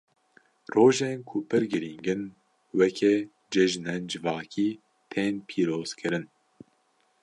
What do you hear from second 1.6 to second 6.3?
girîng in, weke cejinên civakî tên pîrozkirin.